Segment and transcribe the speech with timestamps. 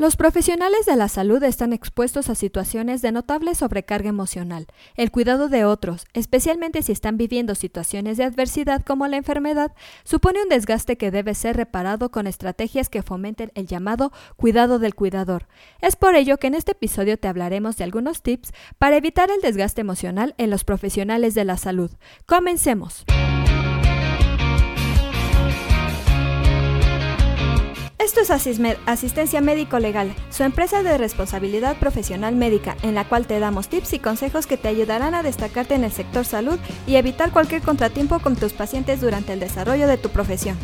[0.00, 4.66] Los profesionales de la salud están expuestos a situaciones de notable sobrecarga emocional.
[4.96, 9.74] El cuidado de otros, especialmente si están viviendo situaciones de adversidad como la enfermedad,
[10.04, 14.94] supone un desgaste que debe ser reparado con estrategias que fomenten el llamado cuidado del
[14.94, 15.48] cuidador.
[15.82, 19.42] Es por ello que en este episodio te hablaremos de algunos tips para evitar el
[19.42, 21.90] desgaste emocional en los profesionales de la salud.
[22.24, 23.04] Comencemos.
[28.20, 28.34] Esto
[28.84, 33.94] Asistencia Médico Legal, su empresa de responsabilidad profesional médica, en la cual te damos tips
[33.94, 38.18] y consejos que te ayudarán a destacarte en el sector salud y evitar cualquier contratiempo
[38.18, 40.58] con tus pacientes durante el desarrollo de tu profesión.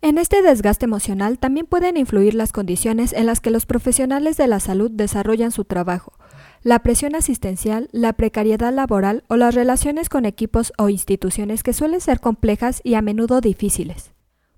[0.00, 4.46] En este desgaste emocional también pueden influir las condiciones en las que los profesionales de
[4.46, 6.14] la salud desarrollan su trabajo,
[6.62, 12.00] la presión asistencial, la precariedad laboral o las relaciones con equipos o instituciones que suelen
[12.00, 14.12] ser complejas y a menudo difíciles.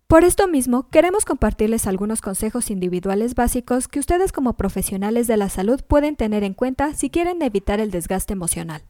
[0.06, 5.48] Por esto mismo, queremos compartirles algunos consejos individuales básicos que ustedes como profesionales de la
[5.48, 8.82] salud pueden tener en cuenta si quieren evitar el desgaste emocional.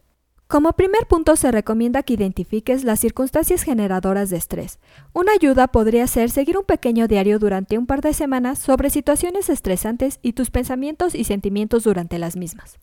[0.48, 4.78] Como primer punto se recomienda que identifiques las circunstancias generadoras de estrés.
[5.12, 9.48] Una ayuda podría ser seguir un pequeño diario durante un par de semanas sobre situaciones
[9.48, 12.78] estresantes y tus pensamientos y sentimientos durante las mismas.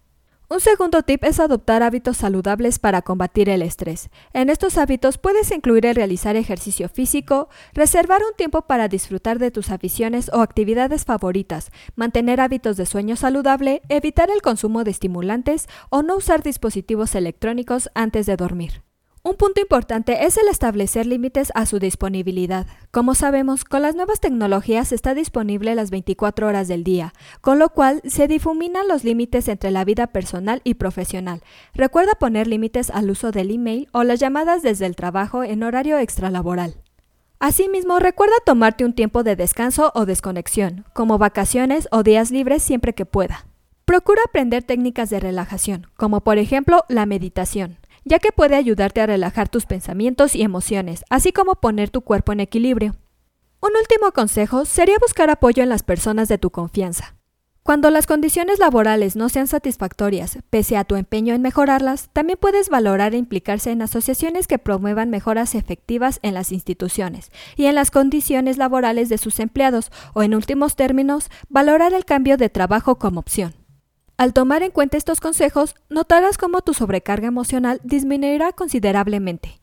[0.51, 4.09] Un segundo tip es adoptar hábitos saludables para combatir el estrés.
[4.33, 9.49] En estos hábitos puedes incluir el realizar ejercicio físico, reservar un tiempo para disfrutar de
[9.49, 15.69] tus aficiones o actividades favoritas, mantener hábitos de sueño saludable, evitar el consumo de estimulantes
[15.89, 18.90] o no usar dispositivos electrónicos antes de dormir.
[19.23, 22.65] Un punto importante es el establecer límites a su disponibilidad.
[22.89, 27.69] Como sabemos, con las nuevas tecnologías está disponible las 24 horas del día, con lo
[27.69, 31.43] cual se difuminan los límites entre la vida personal y profesional.
[31.75, 35.99] Recuerda poner límites al uso del email o las llamadas desde el trabajo en horario
[35.99, 36.77] extralaboral.
[37.39, 42.93] Asimismo, recuerda tomarte un tiempo de descanso o desconexión, como vacaciones o días libres siempre
[42.93, 43.45] que pueda.
[43.85, 49.05] Procura aprender técnicas de relajación, como por ejemplo la meditación ya que puede ayudarte a
[49.05, 52.95] relajar tus pensamientos y emociones, así como poner tu cuerpo en equilibrio.
[53.61, 57.15] Un último consejo sería buscar apoyo en las personas de tu confianza.
[57.63, 62.69] Cuando las condiciones laborales no sean satisfactorias, pese a tu empeño en mejorarlas, también puedes
[62.69, 67.91] valorar e implicarse en asociaciones que promuevan mejoras efectivas en las instituciones y en las
[67.91, 73.19] condiciones laborales de sus empleados, o en últimos términos, valorar el cambio de trabajo como
[73.19, 73.60] opción.
[74.17, 79.61] Al tomar en cuenta estos consejos, notarás cómo tu sobrecarga emocional disminuirá considerablemente.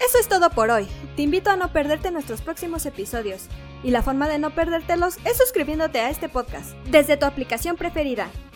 [0.00, 0.86] Eso es todo por hoy.
[1.16, 3.48] Te invito a no perderte nuestros próximos episodios.
[3.82, 8.28] Y la forma de no perdértelos es suscribiéndote a este podcast desde tu aplicación preferida.